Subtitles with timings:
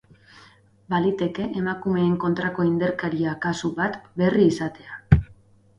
[0.93, 5.01] Baliteke emakumeen kontrako indarkeria kasu bat berri izatea.